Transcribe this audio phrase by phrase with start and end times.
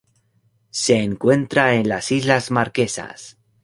[0.71, 3.37] Se encuentra en las Islas Marquesas.